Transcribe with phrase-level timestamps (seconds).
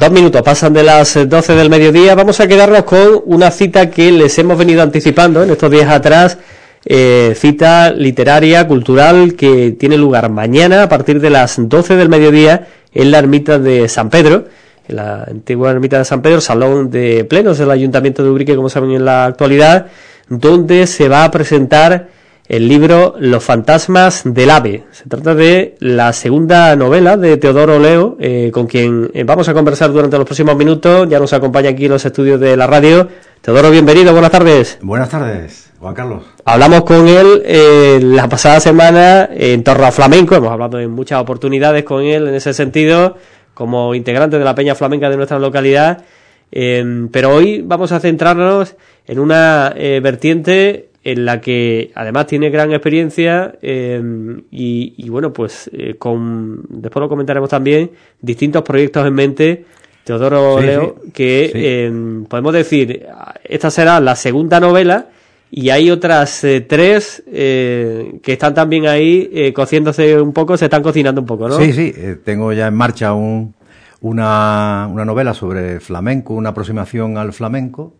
[0.00, 2.14] Dos minutos pasan de las 12 del mediodía.
[2.14, 6.38] Vamos a quedarnos con una cita que les hemos venido anticipando en estos días atrás.
[6.86, 12.66] Eh, cita literaria, cultural, que tiene lugar mañana a partir de las 12 del mediodía
[12.94, 14.46] en la ermita de San Pedro,
[14.88, 18.70] en la antigua ermita de San Pedro, salón de plenos del Ayuntamiento de Ubrique, como
[18.70, 19.88] saben en la actualidad,
[20.30, 22.08] donde se va a presentar
[22.50, 24.82] el libro Los fantasmas del ave.
[24.90, 29.54] Se trata de la segunda novela de Teodoro Leo, eh, con quien eh, vamos a
[29.54, 31.08] conversar durante los próximos minutos.
[31.08, 33.06] Ya nos acompaña aquí en los estudios de la radio.
[33.40, 34.78] Teodoro, bienvenido, buenas tardes.
[34.82, 36.24] Buenas tardes, Juan Carlos.
[36.44, 41.20] Hablamos con él eh, la pasada semana en torno a flamenco, hemos hablado en muchas
[41.20, 43.16] oportunidades con él en ese sentido,
[43.54, 46.02] como integrante de la Peña Flamenca de nuestra localidad.
[46.50, 48.74] pero hoy vamos a centrarnos
[49.06, 54.02] en una vertiente en la que además tiene gran experiencia eh,
[54.50, 59.64] y, bueno, pues eh, con después lo comentaremos también, distintos proyectos en mente.
[60.04, 61.92] Teodoro Leo, que eh,
[62.28, 63.06] podemos decir,
[63.44, 65.08] esta será la segunda novela
[65.50, 71.26] y hay otras tres que están también ahí cociéndose un poco, se están cocinando un
[71.26, 71.56] poco, ¿no?
[71.56, 71.92] Sí, sí,
[72.24, 73.54] tengo ya en marcha un,
[74.00, 77.94] una, una novela sobre flamenco, una aproximación al flamenco,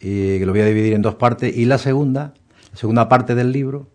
[0.00, 2.34] y que lo voy a dividir en dos partes, y la segunda,
[2.72, 3.88] segunda parte del libro,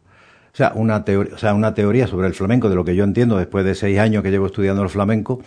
[0.53, 3.03] o sea, una teoría, o sea, una teoría sobre el flamenco, de lo que yo
[3.03, 5.41] entiendo después de seis años que llevo estudiando el flamenco,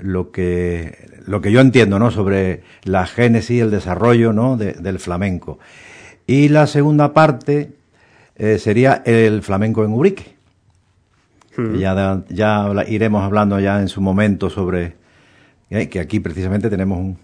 [0.00, 2.10] lo que, lo que yo entiendo, ¿no?
[2.10, 4.56] Sobre la génesis, el desarrollo, ¿no?
[4.56, 5.58] del flamenco.
[6.26, 7.72] Y la segunda parte
[8.36, 10.34] eh, sería el flamenco en Ubrique.
[11.56, 11.76] Hmm.
[11.76, 14.94] Ya, ya iremos hablando ya en su momento sobre
[15.70, 17.18] eh, que aquí precisamente tenemos un,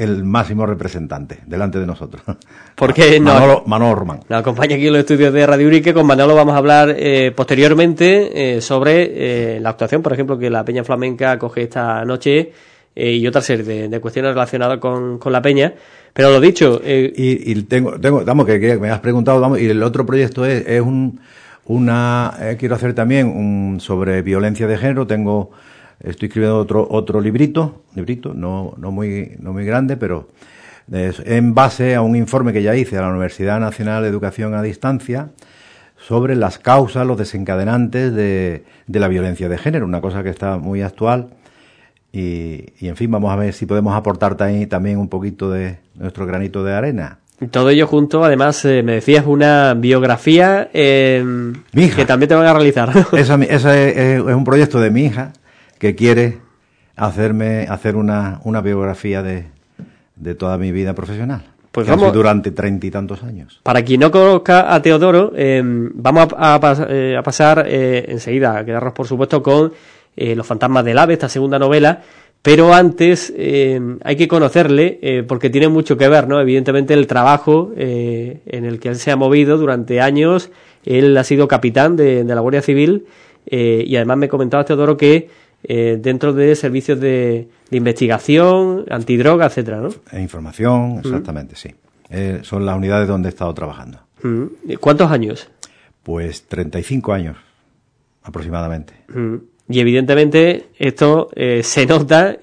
[0.00, 2.22] el máximo representante delante de nosotros.
[2.74, 4.20] Porque Manolo, Manolo Román.
[4.28, 5.92] Nos acompaña aquí en los estudios de Radio Urique.
[5.92, 10.48] Con Manolo vamos a hablar eh, posteriormente eh, sobre eh, la actuación, por ejemplo, que
[10.48, 12.52] la Peña Flamenca coge esta noche
[12.92, 15.74] y otra serie de, cuestiones relacionadas con, con, la Peña.
[16.12, 16.80] Pero lo dicho.
[16.84, 20.66] Y, y, tengo, tengo, vamos, que, me has preguntado, vamos, y el otro proyecto es,
[20.66, 21.20] es un,
[21.66, 22.34] una.
[22.58, 25.06] quiero hacer también un, sobre violencia de género.
[25.06, 25.50] Tengo
[26.00, 30.28] Estoy escribiendo otro, otro librito, librito, no, no, muy, no muy grande, pero
[30.90, 34.62] en base a un informe que ya hice a la Universidad Nacional de Educación a
[34.62, 35.28] Distancia
[35.98, 40.56] sobre las causas, los desencadenantes de, de la violencia de género, una cosa que está
[40.56, 41.28] muy actual.
[42.12, 46.26] Y, y, en fin, vamos a ver si podemos aportar también un poquito de nuestro
[46.26, 47.18] granito de arena.
[47.50, 51.24] Todo ello junto, además, eh, me decías una biografía eh,
[51.72, 52.90] que también te van a realizar.
[53.12, 55.32] Esa, esa es, un proyecto de mi hija,
[55.80, 56.38] que quiere
[56.94, 59.46] hacerme hacer una, una biografía de,
[60.14, 61.42] de toda mi vida profesional.
[61.72, 63.60] Pues vamos, durante treinta y tantos años.
[63.62, 68.64] Para quien no conozca a Teodoro, em, vamos a, eh, a, pasar eh, enseguida, a
[68.64, 69.72] quedarnos por supuesto con
[70.16, 72.02] eh, Los fantasmas del ave, esta segunda novela,
[72.42, 76.40] pero antes hay que conocerle porque tiene mucho que ver, ¿no?
[76.40, 80.50] Evidentemente el trabajo en el que él se ha movido durante años,
[80.86, 83.04] él ha sido capitán de, de la Guardia Civil
[83.46, 85.28] y además me comentaba Teodoro que
[85.62, 89.90] eh, dentro de servicios de, investigación, antidroga, etcétera, ¿no?
[90.10, 91.74] E información, exactamente, sí.
[92.08, 94.00] Eh, son las unidades donde he estado trabajando.
[94.80, 95.48] ¿Cuántos años?
[96.02, 97.36] Pues 35 años,
[98.22, 98.94] aproximadamente.
[99.68, 102.36] Y evidentemente esto eh, se nota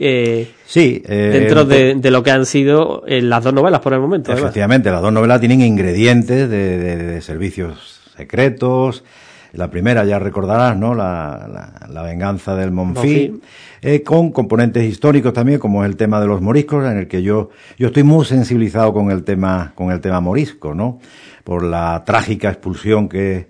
[0.65, 4.31] sí, dentro de, lo que han sido las dos novelas por el momento.
[4.31, 9.03] Efectivamente, las dos novelas tienen ingredientes de servicios secretos,
[9.53, 10.93] la primera ya recordarás, ¿no?
[10.93, 13.39] La, la, venganza del Monfí,
[13.81, 17.23] eh, con componentes históricos también, como es el tema de los moriscos, en el que
[17.23, 20.99] yo, yo estoy muy sensibilizado con el tema, con el tema morisco, ¿no?
[21.43, 23.47] Por la trágica expulsión que,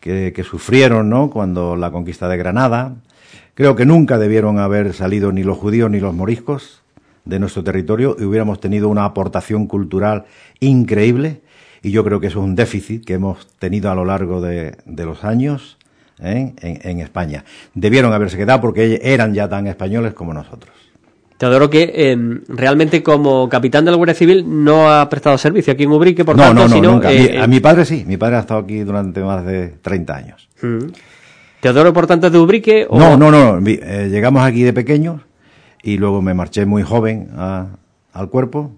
[0.00, 1.30] que, que sufrieron, ¿no?
[1.30, 2.96] Cuando la conquista de Granada.
[3.54, 6.82] Creo que nunca debieron haber salido ni los judíos ni los moriscos
[7.24, 10.24] de nuestro territorio y hubiéramos tenido una aportación cultural
[10.60, 11.42] increíble
[11.82, 14.76] y yo creo que eso es un déficit que hemos tenido a lo largo de,
[14.86, 15.78] los años
[16.20, 16.52] ¿eh?
[16.60, 17.44] en, España.
[17.74, 20.74] Debieron haberse quedado porque eran ya tan españoles como nosotros.
[21.38, 25.84] Teodoro, que em, realmente como capitán de la Guardia Civil no ha prestado servicio aquí
[25.84, 27.10] en Ubrique, por no, tanto, no, no, nunca.
[27.10, 30.48] a mi padre sí, mi padre ha estado aquí durante más de 30 años.
[30.60, 30.88] Mm.
[31.60, 32.88] ¿Teodoro, por tanto, de Ubrique?
[32.90, 35.22] No, no, no, eh, llegamos aquí de pequeños
[35.82, 38.72] y luego me marché muy joven al cuerpo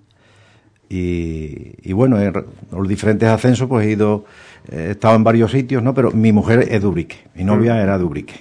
[0.93, 2.33] y, bueno, en
[2.73, 4.25] los diferentes ascensos pues he ido,
[4.71, 5.95] he estado en varios sitios, ¿no?
[5.95, 7.79] Pero mi mujer es de Ubrique, mi novia mm.
[7.79, 8.35] era de Ubrique.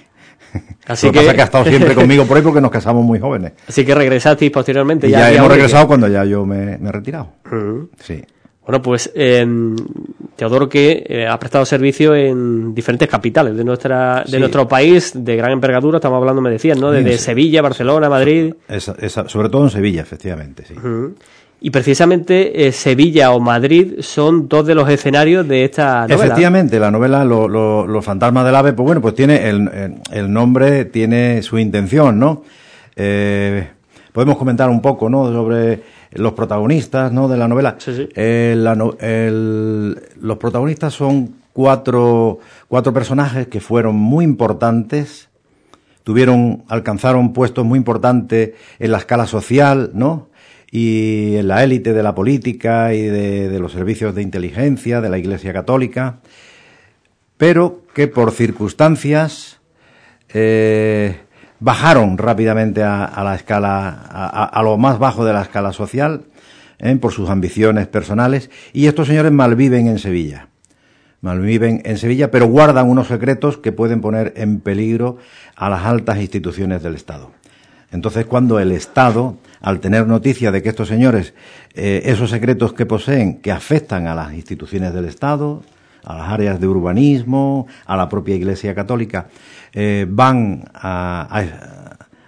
[0.86, 3.20] Así Lo que pasa que ha estado siempre conmigo por ahí porque nos casamos muy
[3.20, 3.52] jóvenes.
[3.68, 5.08] Así que regresasteis posteriormente.
[5.08, 7.28] ya, hemos regresado cuando ya yo me, he retirado.
[7.44, 7.84] Mm.
[8.02, 8.24] Sí.
[8.66, 9.46] Bueno, pues eh,
[10.34, 15.36] Teodoro que eh, ha prestado servicio en diferentes capitales de nuestra de nuestro país de
[15.36, 16.90] gran envergadura, estamos hablando, me decían, ¿no?
[16.90, 18.54] Desde Sevilla, Barcelona, Madrid.
[18.78, 20.74] sobre todo en Sevilla, efectivamente, sí.
[21.62, 26.24] Y precisamente eh, Sevilla o Madrid son dos de los escenarios de esta novela.
[26.24, 31.42] Efectivamente, la novela Los fantasmas del ave, pues bueno, pues tiene el, el nombre, tiene
[31.42, 32.44] su intención, ¿no?
[32.96, 33.68] Eh,
[34.12, 35.30] podemos comentar un poco, ¿no?
[35.30, 37.28] Sobre los protagonistas, ¿no?
[37.28, 37.76] De la novela.
[37.86, 38.54] Eh,
[40.20, 45.28] los protagonistas son cuatro, cuatro personajes que fueron muy importantes,
[46.04, 50.29] tuvieron, alcanzaron puestos muy importantes en la escala social, ¿no?
[50.70, 55.18] Y en la élite de la política y de, los servicios de inteligencia de la
[55.18, 56.20] Iglesia Católica,
[57.36, 59.58] pero que por circunstancias
[60.32, 61.16] eh,
[61.58, 66.22] bajaron rápidamente a, la escala, a, lo más bajo de la escala social,
[66.78, 66.96] ¿eh?
[66.96, 70.48] por sus ambiciones personales, y estos señores malviven en Sevilla.
[71.20, 75.18] Malviven en Sevilla, pero guardan unos secretos que pueden poner en peligro
[75.54, 77.32] a las altas instituciones del Estado.
[77.92, 81.34] Entonces, cuando el Estado, al tener noticia de que estos señores,
[81.74, 85.62] eh, esos secretos que poseen, que afectan a las instituciones del Estado,
[86.04, 89.28] a las áreas de urbanismo, a la propia Iglesia Católica,
[89.72, 91.44] eh, van a,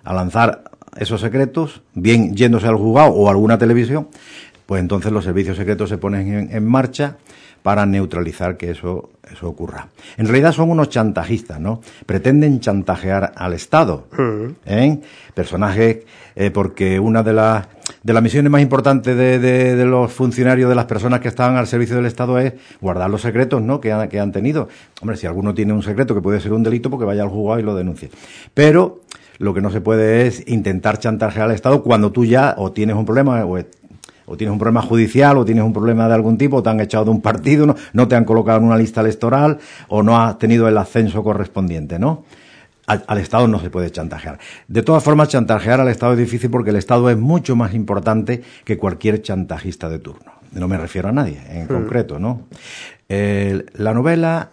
[0.05, 0.65] lanzar
[0.97, 4.09] esos secretos, bien yéndose al juzgado o a alguna televisión,
[4.67, 7.17] pues entonces los servicios secretos se ponen en, marcha
[7.63, 9.89] para neutralizar que eso, eso ocurra.
[10.17, 11.81] En realidad son unos chantajistas, ¿no?
[12.07, 14.07] Pretenden chantajear al Estado.
[14.67, 15.01] ¿eh?
[15.35, 15.99] Personajes,
[16.35, 17.69] eh, porque una de las
[18.03, 21.67] de las misiones más importantes de, de, los funcionarios, de las personas que estaban al
[21.67, 23.81] servicio del Estado, es guardar los secretos ¿no?
[23.81, 24.69] que, han, que han tenido.
[25.01, 27.61] Hombre, si alguno tiene un secreto que puede ser un delito, porque vaya al juzgado
[27.61, 28.11] y lo denuncie.
[28.55, 29.03] Pero
[29.39, 32.97] lo que no se puede es intentar chantajear al Estado cuando tú ya o tienes
[32.97, 33.59] un problema o,
[34.27, 36.81] o tienes un problema judicial o tienes un problema de algún tipo, o te han
[36.81, 39.59] echado de un partido, no, no te han colocado en una lista electoral
[39.89, 42.25] o no has tenido el ascenso correspondiente, ¿no?
[42.87, 44.39] al, Estado no se puede chantajear.
[44.69, 48.43] De todas formas, chantajear al Estado es difícil porque el Estado es mucho más importante
[48.65, 50.33] que cualquier chantajista de turno.
[50.53, 51.69] No me refiero a nadie en hmm.
[51.69, 52.43] concreto, ¿no?
[53.09, 54.49] la novela,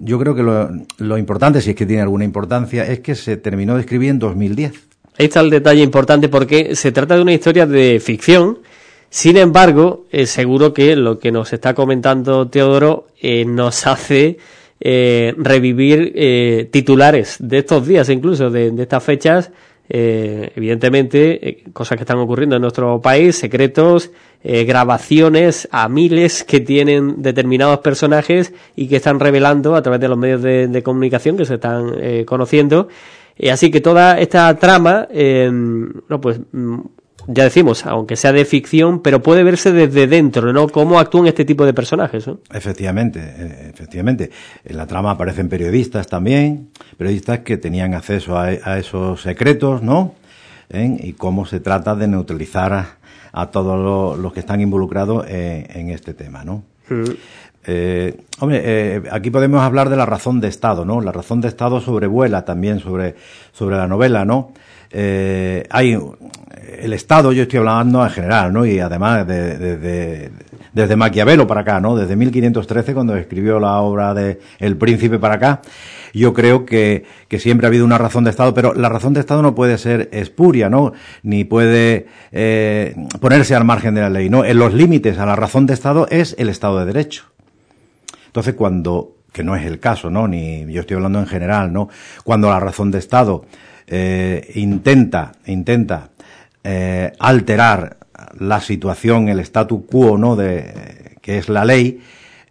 [0.00, 3.74] yo creo que lo, importante, si es que tiene alguna importancia, es que se terminó
[3.74, 4.91] de escribir en 2010.
[5.18, 8.58] Ahí está el detalle importante porque se trata de una historia de ficción.
[9.10, 14.38] Sin embargo, seguro que lo que nos está comentando Teodoro eh, nos hace
[14.84, 19.52] eh, revivir eh, titulares de estos días, incluso de, estas fechas,
[19.88, 24.10] eh, evidentemente, cosas que están ocurriendo en nuestro país, secretos,
[24.42, 30.18] grabaciones a miles que tienen determinados personajes y que están revelando a través de los
[30.18, 32.88] medios de, comunicación que se están conociendo.
[33.50, 36.80] Así que toda esta trama, no, pues mm,
[37.28, 40.68] ya decimos, aunque sea de ficción, pero puede verse desde dentro, ¿no?
[40.68, 42.40] Cómo actúan este tipo de personajes, ¿no?
[42.52, 44.30] Efectivamente, eh, efectivamente.
[44.64, 50.14] En la trama aparecen periodistas también, periodistas que tenían acceso a, esos secretos, ¿no?
[50.70, 50.96] ¿Eh?
[51.00, 52.96] Y cómo se trata de neutralizar
[53.32, 56.64] a, todos los, que están involucrados en, este tema, ¿no?
[56.88, 57.04] Mm.
[57.64, 61.00] Eh, hombre, aquí podemos hablar de la razón de Estado, ¿no?
[61.00, 63.14] La razón de Estado sobrevuela también sobre,
[63.52, 64.52] sobre la novela, ¿no?
[64.90, 65.98] Eh, hay
[66.78, 68.66] el Estado, yo estoy hablando en general, ¿no?
[68.66, 70.30] Y además de,
[70.72, 71.96] desde Maquiavelo para acá, ¿no?
[71.96, 75.62] Desde 1513, cuando escribió la obra de El Príncipe para acá,
[76.12, 79.20] yo creo que, que siempre ha habido una razón de Estado, pero la razón de
[79.20, 80.92] Estado no puede ser espuria, ¿no?
[81.22, 84.44] Ni puede eh, ponerse al margen de la ley, ¿no?
[84.44, 87.24] En los límites a la razón de Estado es el Estado de Derecho.
[88.32, 90.26] Entonces, cuando, que no es el caso, ¿no?
[90.26, 91.90] Ni yo estoy hablando en general, ¿no?
[92.24, 93.44] Cuando la razón de Estado
[93.86, 96.08] eh, intenta, intenta
[96.64, 97.98] eh, alterar
[98.38, 100.34] la situación, el statu quo, ¿no?
[100.34, 102.00] De, que es la ley,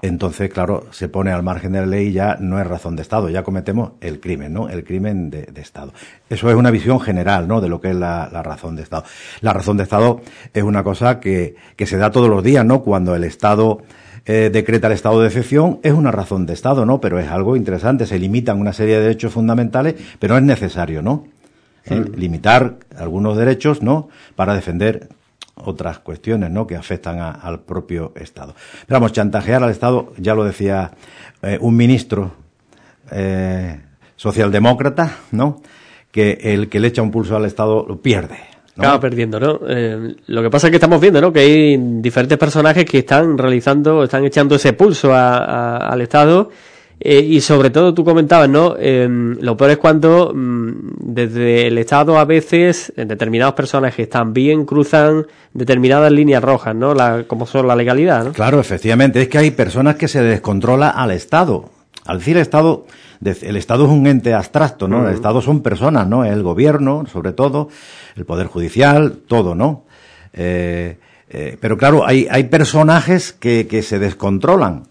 [0.03, 3.01] entonces, claro, se pone al margen de la ley y ya no es razón de
[3.01, 4.69] Estado, ya cometemos el crimen, ¿no?
[4.69, 5.93] El crimen de, Estado.
[6.29, 7.59] Eso es una visión general, ¿no?
[7.59, 9.03] De lo que es la, razón de Estado.
[9.41, 10.21] La razón de Estado
[10.53, 12.83] es una cosa que, que se da todos los días, ¿no?
[12.83, 13.81] Cuando el Estado
[14.25, 17.01] eh, decreta el estado de excepción, es una razón de Estado, ¿no?
[17.01, 21.25] Pero es algo interesante, se limitan una serie de derechos fundamentales, pero es necesario, ¿no?
[21.85, 24.09] Eh, limitar algunos derechos, ¿no?
[24.35, 25.09] Para defender
[25.55, 26.67] otras cuestiones, ¿no?
[26.67, 28.53] Que afectan al propio Estado.
[28.85, 30.91] Pero vamos, chantajear al Estado, ya lo decía
[31.41, 32.33] eh, un ministro
[34.15, 35.61] socialdemócrata, ¿no?
[36.11, 38.50] Que el que le echa un pulso al Estado lo pierde.
[38.81, 39.59] Acaba perdiendo, ¿no?
[39.67, 41.31] Eh, lo que pasa es que estamos viendo, ¿no?
[41.31, 46.49] Que hay diferentes personajes que están realizando, están echando ese pulso al Estado
[47.03, 48.75] Eh, y sobre todo tú comentabas, ¿no?
[48.77, 55.25] Em, lo peor es cuando mm, desde el Estado a veces determinados personajes también cruzan
[55.51, 56.93] determinadas líneas rojas, ¿no?
[56.93, 58.33] La, como son la legalidad, ¿no?
[58.33, 59.19] Claro, efectivamente.
[59.19, 61.71] Es que hay personas que se descontrola al Estado.
[62.05, 62.85] Al decir Estado,
[63.23, 65.07] el Estado es un ente abstracto, ¿no?
[65.07, 66.25] El Estado son personas, ¿no?
[66.25, 67.69] El gobierno, sobre todo,
[68.15, 69.85] el Poder Judicial, todo, ¿no?
[70.33, 70.97] Eh,
[71.29, 74.87] eh, pero claro, hay, hay personajes que, que se descontrolan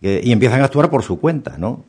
[0.00, 1.82] y empiezan a actuar por su cuenta, ¿no?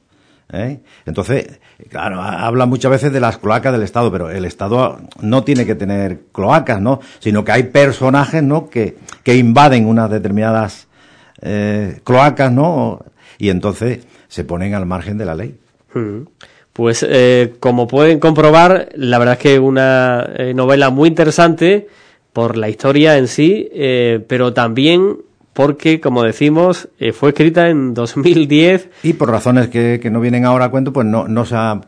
[0.53, 0.79] ¿Eh?
[1.05, 5.65] Entonces, claro, habla muchas veces de las cloacas del Estado, pero el Estado no tiene
[5.65, 7.01] que tener cloacas, ¿no?
[7.19, 8.69] Sino que hay personajes, ¿no?
[8.69, 10.87] Que, que invaden unas determinadas
[12.05, 13.03] cloacas, ¿no?
[13.37, 15.55] Y entonces se ponen al margen de la ley.
[15.93, 16.23] Hmm.
[16.73, 21.87] Pues eh, como pueden comprobar, la verdad es que es una eh, novela muy interesante
[22.33, 25.19] por la historia en sí, eh, pero también
[25.53, 28.89] porque, como decimos, eh, fue escrita en 2010.
[29.03, 31.79] Y por razones que, que no vienen ahora a cuento, pues no, no se ha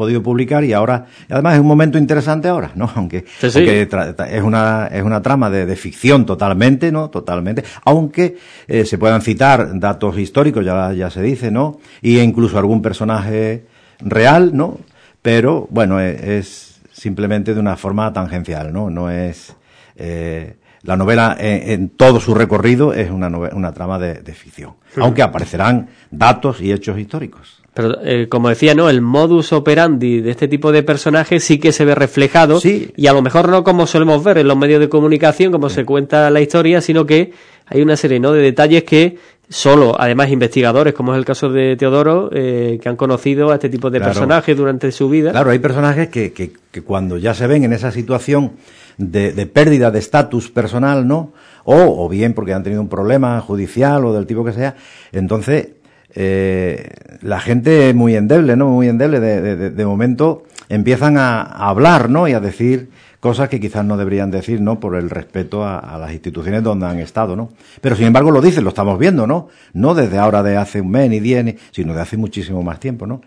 [0.00, 2.90] podido publicar y ahora, además es un momento interesante ahora, ¿no?
[2.96, 3.58] Aunque, Sí, sí.
[3.58, 7.10] aunque tra- es una, es una trama de, de ficción totalmente, ¿no?
[7.10, 7.62] Totalmente.
[7.84, 11.78] Aunque eh, se puedan citar datos históricos, ya, ya se dice, ¿no?
[12.00, 13.66] Y incluso algún personaje
[14.00, 14.78] real, ¿no?
[15.22, 18.88] Pero, bueno, es, es simplemente de una forma tangencial, ¿no?
[18.90, 19.54] No es,
[19.96, 24.32] eh, la novela en, en todo su recorrido es una, nove- una trama de, de
[24.32, 24.72] ficción.
[24.96, 27.60] Aunque aparecerán datos y hechos históricos.
[27.72, 28.90] Pero, eh, como decía, ¿no?
[28.90, 32.58] El modus operandi de este tipo de personajes sí que se ve reflejado.
[32.58, 32.92] Sí.
[32.96, 35.84] Y a lo mejor no como solemos ver en los medios de comunicación, como se
[35.84, 37.32] cuenta la historia, sino que
[37.66, 38.32] hay una serie, ¿no?
[38.32, 39.18] De detalles que
[39.48, 43.68] solo, además, investigadores, como es el caso de Teodoro, eh, que han conocido a este
[43.68, 44.12] tipo de Claro.
[44.14, 45.30] personajes durante su vida.
[45.30, 48.52] Claro, hay personajes que, que, que cuando ya se ven en esa situación
[49.00, 51.32] de, de pérdida de estatus personal, ¿no?
[51.64, 54.76] O, o bien porque han tenido un problema judicial o del tipo que sea,
[55.12, 55.68] entonces
[56.14, 56.88] eh,
[57.22, 58.68] la gente muy endeble, ¿no?
[58.68, 59.20] Muy endeble.
[59.20, 62.28] De, de- de- de momento empiezan a, a hablar, ¿no?
[62.28, 62.90] Y a decir
[63.20, 64.80] cosas que quizás no deberían decir, ¿no?
[64.80, 67.50] Por el respeto a, a las instituciones donde han estado, ¿no?
[67.80, 69.48] Pero sin embargo lo dicen, lo estamos viendo, ¿no?
[69.72, 72.80] No desde ahora de hace un mes ni diez, ni- sino de hace muchísimo más
[72.80, 73.20] tiempo, ¿no?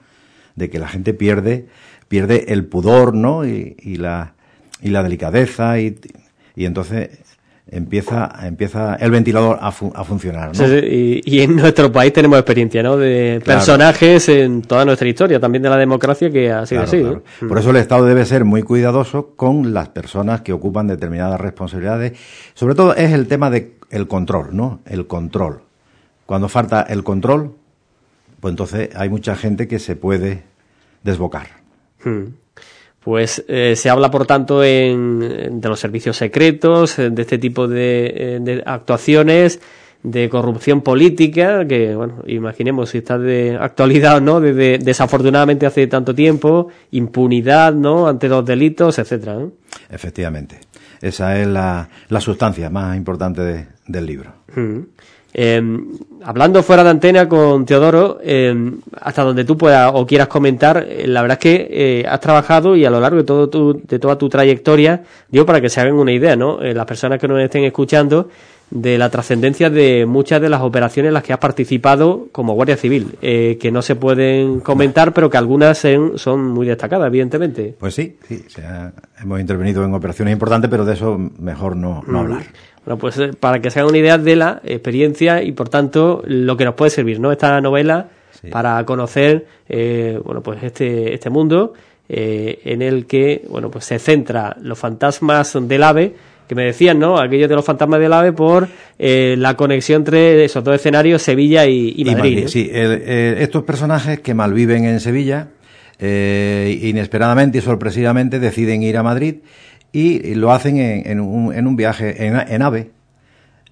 [0.56, 1.66] de que la gente pierde
[2.08, 4.34] pierde el pudor no y, y la
[4.84, 5.96] y la delicadeza y,
[6.56, 7.10] y entonces
[7.72, 10.54] empieza empieza el ventilador a, fu- a funcionar ¿no?
[10.54, 12.98] Sí, y, y en nuestro país tenemos experiencia, ¿no?
[12.98, 13.60] De Claro.
[13.60, 17.00] personajes en toda nuestra historia, también de la democracia, que ha sido así.
[17.00, 17.24] claro.
[17.42, 17.48] ¿no?
[17.48, 22.14] Por eso el Estado debe ser muy cuidadoso con las personas que ocupan determinadas responsabilidades.
[22.54, 24.82] Sobre todo es el tema de el control, ¿no?
[24.86, 25.62] El control.
[26.26, 27.54] Cuando falta el control,
[28.42, 30.44] pues entonces hay mucha gente que se puede
[31.04, 31.48] desbocar.
[32.04, 32.26] Hmm.
[33.04, 37.68] Pues eh, se habla, por tanto, en, de los servicios secretos, eh, de este tipo
[37.68, 39.60] de, eh, de actuaciones,
[40.04, 45.88] de corrupción política, que, bueno, imaginemos si está de actualidad o no, desde desafortunadamente hace
[45.88, 49.38] tanto tiempo, impunidad, ¿no?, ante los delitos, etcétera.
[49.90, 50.60] Efectivamente.
[51.02, 54.32] Esa es la, la sustancia más importante de- del libro.
[54.56, 54.80] Mm.
[55.34, 55.62] Eh,
[56.24, 58.54] hablando fuera de antena con Teodoro, eh,
[59.02, 62.76] hasta donde tú puedas o quieras comentar, eh, la verdad es que eh, has trabajado
[62.76, 65.82] y a lo largo de, todo tu, de toda tu trayectoria, digo para que se
[65.82, 66.62] hagan una idea, ¿no?
[66.62, 68.30] Eh, las personas que nos estén escuchando,
[68.72, 72.76] de la trascendencia de muchas de las operaciones en las que has participado como Guardia
[72.78, 77.76] Civil, eh, que no se pueden comentar, pero que algunas sen- son muy destacadas, evidentemente.
[77.80, 78.44] Pues sí, sí,
[79.22, 82.44] hemos intervenido en operaciones importantes, pero de eso mejor no, no hablar.
[82.86, 86.24] Bueno, pues eh, para que se hagan una idea de la experiencia y por tanto
[86.26, 87.32] lo que nos puede servir, ¿no?
[87.32, 88.08] Esta novela
[88.42, 88.50] Sí.
[88.50, 91.74] para conocer, eh, bueno, pues este, este mundo
[92.10, 96.14] eh, en el que, bueno, pues se centra los fantasmas del ave,
[96.54, 97.18] que me decían, ¿no?
[97.20, 98.68] Aquellos de los fantasmas del ave por
[99.00, 102.48] eh, la conexión entre esos dos escenarios, Sevilla y, y Y Madrid.
[102.48, 102.70] Sí.
[102.72, 105.48] El- eh, estos personajes que malviven en Sevilla,
[106.00, 109.36] eh, inesperadamente y sorpresivamente deciden ir a Madrid
[109.92, 112.90] y, lo hacen en, en un, en un viaje en, en AVE.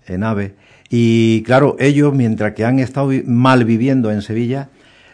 [0.08, 0.54] En AVE.
[0.90, 4.70] Y claro, ellos, mientras que han estado mal viviendo en Sevilla,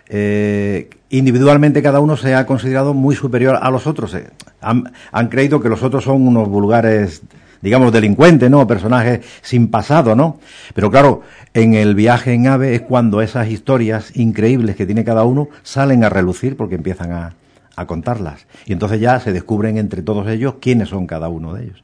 [0.09, 4.13] eh, individualmente cada uno se ha considerado muy superior a los otros.
[4.15, 4.25] Eh,
[4.61, 7.21] Han, han creído que los otros son unos vulgares,
[7.61, 8.65] digamos, delincuentes, ¿no?
[8.67, 10.39] Personajes sin pasado, ¿no?
[10.73, 11.21] Pero claro,
[11.53, 16.03] en el viaje en AVE es cuando esas historias increíbles que tiene cada uno salen
[16.03, 17.33] a relucir porque empiezan a,
[17.75, 18.45] a contarlas.
[18.65, 21.83] Y entonces ya se descubren entre todos ellos quiénes son cada uno de ellos.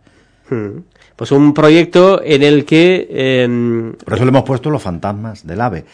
[0.50, 0.80] Hmm.
[1.16, 3.08] Pues un proyecto en el que...
[3.12, 5.86] em, Por eso le hemos puesto los fantasmas del ave.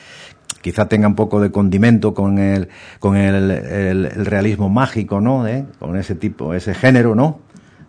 [0.62, 2.67] Quizá tenga un poco de condimento con el,
[3.00, 5.48] con el, el- el realismo mágico, ¿no?
[5.48, 5.65] ¿Eh?
[5.77, 7.39] Con ese tipo, ese género, ¿no?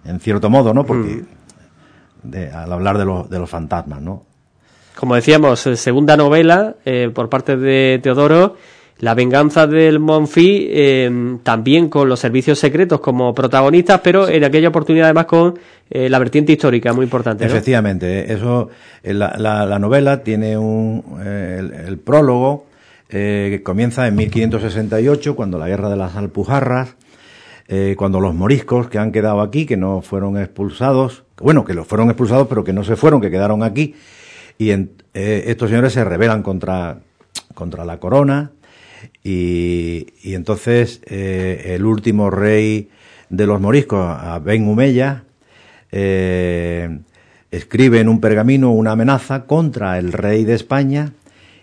[0.05, 0.85] En cierto modo, ¿no?
[0.85, 1.25] Porque
[2.23, 4.25] de- al hablar de los, de los fantasmas, ¿no?
[4.97, 8.57] como decíamos, eh, segunda novela eh, por parte de Teodoro.
[8.99, 14.69] la venganza del Monfí eh, también con los servicios secretos como protagonistas, pero en aquella
[14.69, 15.59] oportunidad además con
[15.89, 17.47] eh, la vertiente histórica, muy importante.
[17.47, 18.69] Efectivamente, eso,
[19.03, 22.67] eh, la, la, novela tiene un, el, prólogo
[23.09, 26.95] que comienza en 1568, cuando la guerra de las Alpujarras,
[27.97, 32.09] cuando los moriscos que han quedado aquí, que no fueron expulsados, bueno, que los fueron
[32.09, 33.95] expulsados, pero que no se fueron, que quedaron aquí,
[34.59, 34.73] y
[35.15, 36.99] estos señores se rebelan contra,
[37.55, 38.51] contra la corona,
[39.23, 42.91] y, entonces eh, el último rey
[43.29, 45.25] de los moriscos, Ben Humeya,
[45.93, 47.01] eh,
[47.51, 51.13] escribe en un pergamino una amenaza contra el rey de España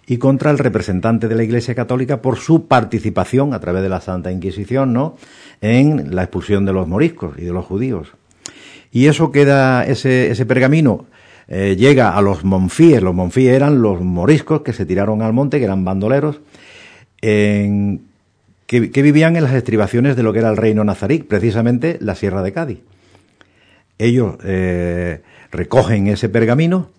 [0.07, 3.99] y contra el representante de la Iglesia Católica por su participación a través de la
[3.99, 5.17] Santa Inquisición, ¿no?
[5.59, 8.13] en la expulsión de los moriscos y de los judíos.
[8.91, 11.05] Y eso queda, ese, ese pergamino
[11.49, 13.01] eh, llega a los monfíes.
[13.01, 16.39] Los monfíes eran los moriscos que se tiraron al monte, que eran bandoleros,
[17.21, 18.07] en,
[18.65, 22.43] que, vivían en las estribaciones de lo que era el reino nazarí, precisamente la Sierra
[22.43, 22.79] de Cádiz.
[23.97, 25.21] Ellos eh,
[25.51, 26.91] recogen ese pergamino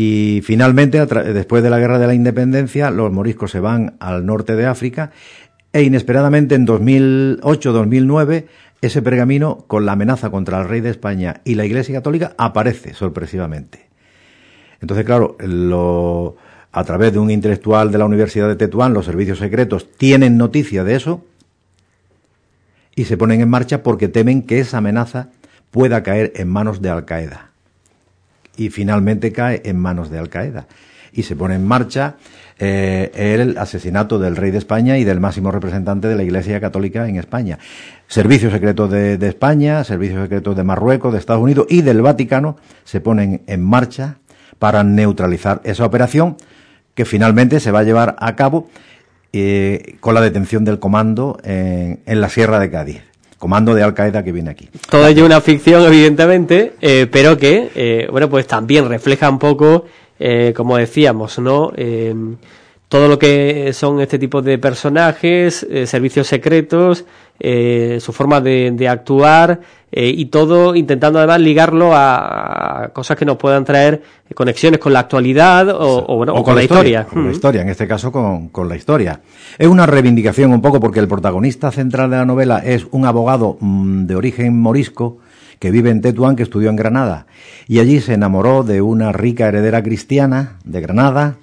[0.00, 4.54] y finalmente, después de la Guerra de la Independencia, los moriscos se van al norte
[4.54, 5.10] de África
[5.72, 8.44] e inesperadamente en 2008-2009
[8.80, 12.94] ese pergamino con la amenaza contra el rey de España y la Iglesia Católica aparece
[12.94, 13.88] sorpresivamente.
[14.80, 15.36] Entonces, claro,
[16.70, 20.84] a través de un intelectual de la Universidad de Tetuán, los servicios secretos tienen noticia
[20.84, 21.24] de eso
[22.94, 25.30] y se ponen en marcha porque temen que esa amenaza
[25.72, 27.47] pueda caer en manos de Al Qaeda.
[28.58, 30.66] Y finalmente cae en manos de Al Qaeda.
[31.12, 32.16] Y se pone en marcha
[32.58, 37.08] eh, el asesinato del rey de España y del máximo representante de la Iglesia Católica
[37.08, 37.58] en España.
[38.08, 43.00] Servicios secretos de, España, servicios secretos de Marruecos, de Estados Unidos y del Vaticano se
[43.00, 44.18] ponen en marcha
[44.58, 46.36] para neutralizar esa operación
[46.94, 48.68] que finalmente se va a llevar a cabo
[49.32, 53.07] eh, con la detención del comando en, la Sierra de Cádiz
[53.38, 54.68] comando de Al Qaeda que viene aquí.
[54.90, 59.86] Todo ello una ficción, evidentemente, eh, pero que, eh, bueno, pues también refleja un poco,
[60.54, 61.72] como decíamos, ¿no?
[62.88, 67.04] Todo lo que son este tipo de personajes, servicios secretos,
[67.40, 69.60] eh, su forma de, actuar
[69.92, 74.02] eh, y todo intentando además ligarlo a, cosas que nos puedan traer
[74.34, 77.04] conexiones con la actualidad o, bueno, con, la historia.
[77.04, 79.20] Con la historia, en este caso con, con, la historia.
[79.56, 83.56] Es una reivindicación un poco porque el protagonista central de la novela es un abogado
[83.60, 85.18] mm, de origen morisco
[85.60, 87.26] que vive en Tetuán, que estudió en Granada.
[87.68, 91.36] Y allí se enamoró de una rica heredera cristiana de Granada,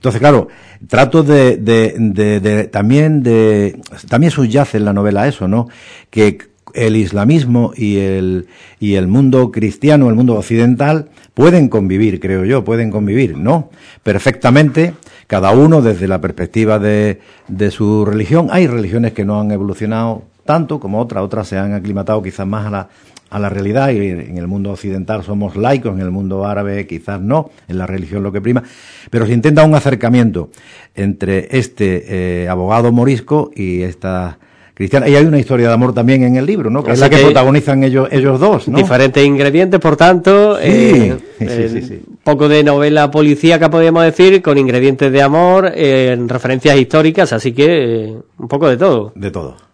[0.00, 0.48] entonces, claro,
[0.88, 1.94] trato de, de,
[2.40, 5.68] de, también de, también subyace en la novela eso, ¿no?
[6.08, 6.38] Que
[6.72, 8.46] el islamismo y el,
[8.78, 13.68] y el mundo cristiano, el mundo occidental, pueden convivir, creo yo, pueden convivir, ¿no?
[14.02, 14.94] Perfectamente,
[15.26, 18.48] cada uno desde la perspectiva de, de su religión.
[18.52, 22.66] Hay religiones que no han evolucionado tanto como otras, otras se han aclimatado quizás más
[22.66, 22.88] a la,
[23.30, 27.20] a la realidad y en el mundo occidental somos laicos, en el mundo árabe quizás
[27.20, 28.62] no, en la religión lo que prima,
[29.08, 30.50] pero se intenta un acercamiento
[30.94, 34.38] entre este eh, abogado morisco y esta
[34.74, 35.08] cristiana.
[35.08, 36.82] Y hay una historia de amor también en el libro, ¿no?
[36.82, 38.78] Que es la que, protagonizan ellos, ellos dos, ¿no?
[38.78, 45.22] Diferentes ingredientes, por tanto, eh, eh, poco de novela policíaca, podríamos decir, con ingredientes de
[45.22, 49.12] amor, en referencias históricas, así que un poco de todo.
[49.14, 49.69] De todo.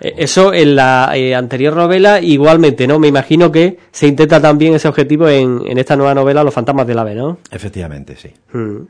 [0.00, 2.98] Eh, eso en la eh, anterior novela igualmente, ¿no?
[2.98, 6.86] Me imagino que se intenta también ese objetivo en, en esta nueva novela, Los fantasmas
[6.86, 7.38] del ave, ¿no?
[7.50, 8.30] Efectivamente, sí.
[8.52, 8.82] Mm.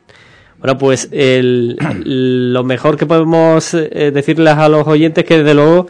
[0.59, 1.77] Bueno, pues el,
[2.53, 5.87] lo mejor que podemos eh, decirles a los oyentes que desde luego,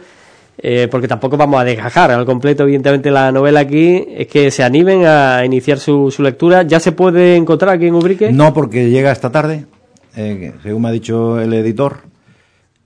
[0.91, 5.05] porque tampoco vamos a desgajar al completo evidentemente la novela aquí, es que se animen
[5.05, 6.63] a iniciar su, su lectura.
[6.63, 8.33] ¿Ya se puede encontrar aquí en Ubrique?
[8.33, 9.65] No, porque llega esta tarde,
[10.13, 11.99] según me ha dicho el editor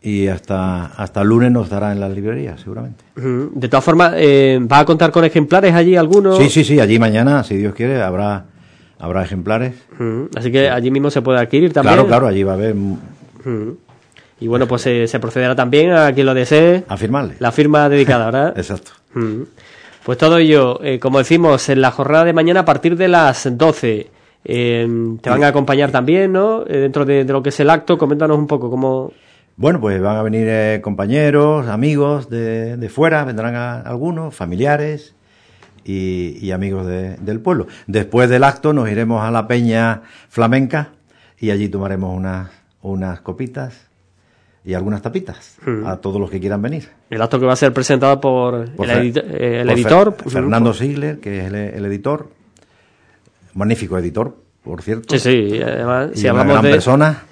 [0.03, 3.03] y hasta, hasta el lunes nos dará en las librerías, seguramente.
[3.15, 6.37] De todas formas, eh, ¿va a contar con ejemplares allí algunos?
[6.37, 8.45] Sí, sí, sí, allí mañana, si Dios quiere, habrá,
[8.97, 9.75] habrá ejemplares.
[10.35, 11.93] Así que allí mismo se puede adquirir también.
[11.93, 12.75] Claro, claro, allí va a haber...
[14.39, 16.83] Y bueno, pues eh, se procederá también a quien lo desee.
[16.87, 17.35] A firmarle.
[17.37, 18.53] La firma dedicada, ¿verdad?
[18.57, 18.93] Exacto.
[20.03, 23.55] Pues todo ello, eh, como decimos, en la jornada de mañana a partir de las
[23.55, 24.09] 12.
[24.43, 26.63] te van a acompañar también, ¿no?
[26.63, 29.13] dentro de, de, lo que es el acto, coméntanos un poco cómo...
[29.57, 35.13] Bueno, pues van a venir eh, compañeros, amigos de, de, fuera, vendrán algunos, familiares
[35.83, 37.67] y, amigos del pueblo.
[37.87, 40.89] Después del acto nos iremos a la peña flamenca
[41.39, 42.49] y allí tomaremos unas,
[42.81, 43.89] unas copitas
[44.63, 45.85] y algunas tapitas hmm.
[45.85, 46.89] a todos los que quieran venir.
[47.09, 50.15] El acto que va a ser presentado por, el, eh, editor.
[50.27, 52.29] Fernando Sigler, que es el, editor,
[53.53, 55.17] magnífico editor, por cierto.
[55.17, 56.69] Sí, sí, además, si hablamos de...
[56.69, 57.23] persona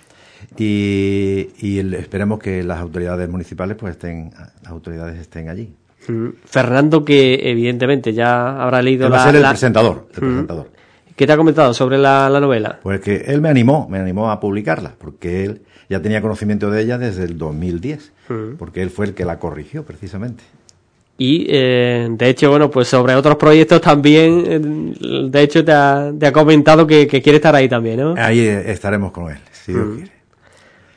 [0.59, 4.31] y, y esperemos que las autoridades municipales pues estén,
[4.63, 5.73] las autoridades estén allí.
[6.07, 6.27] Mm.
[6.45, 10.07] Fernando, que evidentemente ya habrá leído Él va la, a ser el la- presentador.
[10.15, 10.27] el Mm.
[10.27, 10.69] presentador.
[11.15, 12.79] ¿Qué te ha comentado sobre la, la novela?
[12.81, 16.81] Pues que él me animó, me animó a publicarla, porque él ya tenía conocimiento de
[16.83, 18.55] ella desde el 2010, Mm.
[18.57, 20.43] porque él fue el que la corrigió precisamente.
[21.17, 26.13] Y eh, de hecho, bueno, pues sobre otros proyectos también, eh, de hecho te ha,
[26.17, 28.15] te ha comentado que, que quiere estar ahí también, ¿no?
[28.17, 29.95] Ahí eh, estaremos con él, si Dios Mm.
[29.97, 30.11] quiere.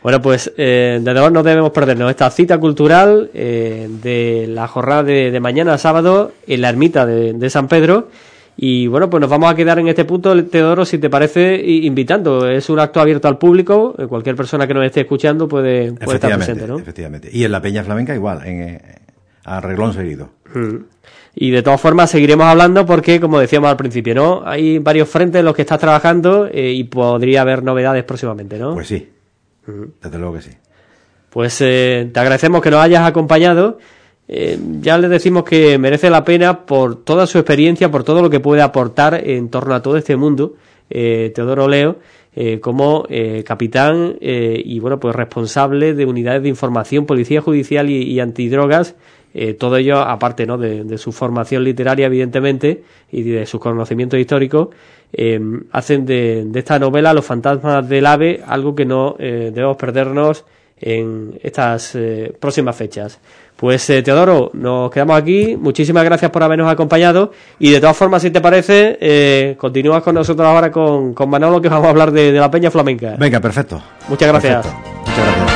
[0.03, 5.05] Bueno, pues eh, desde luego no debemos perdernos esta cita cultural eh, de la jornada
[5.05, 8.09] de, de mañana sábado en la ermita de, de San Pedro.
[8.57, 12.49] Y bueno, pues nos vamos a quedar en este punto, Teodoro, si te parece, invitando.
[12.49, 13.95] Es un acto abierto al público.
[13.99, 16.79] eh, Cualquier persona que nos esté escuchando puede, puede estar presente, ¿no?
[16.79, 17.31] efectivamente.
[17.33, 18.81] Y en la Peña Flamenca igual, en, eh,
[19.45, 20.31] a reglón seguido.
[20.55, 20.77] Mm.
[21.35, 24.43] Y de todas formas seguiremos hablando porque, como decíamos al principio, ¿no?
[24.45, 28.75] Hay varios frentes en los que estás trabajando eh, y podría haber novedades próximamente, ¿no?
[28.75, 29.09] Pues sí,
[29.67, 30.51] desde luego que sí.
[31.31, 33.79] Pues eh, te agradecemos que nos hayas acompañado.
[34.29, 38.31] Eh, ya le decimos que merece la pena por toda su experiencia, por todo lo
[38.31, 40.55] que puede aportar en torno a todo este mundo,
[40.89, 41.99] eh, Teodoro Leo,
[42.35, 43.07] eh, como
[43.45, 48.95] capitán y bueno, pues responsable de unidades de información, policía judicial y antidrogas.
[49.35, 50.59] Eh, todo ello, aparte ¿no?
[50.59, 54.69] de, de su formación literaria, evidentemente, y de sus conocimientos históricos,
[55.13, 55.41] eh,
[55.73, 60.45] hacen de, de esta novela Los fantasmas del ave algo que no eh, debemos perdernos
[60.81, 63.21] en estas eh, próximas fechas.
[63.57, 65.57] Pues eh, Teodoro, nos quedamos aquí.
[65.57, 67.31] Muchísimas gracias por habernos acompañado.
[67.61, 71.61] Y de todas formas, si te parece, eh, continúas con nosotros ahora con, con Manolo,
[71.61, 73.15] que vamos a hablar de, de la Peña Flamenca.
[73.17, 73.81] Venga, perfecto.
[74.09, 74.67] Muchas gracias.
[74.67, 74.91] Perfecto.
[75.07, 75.52] Muchas gracias.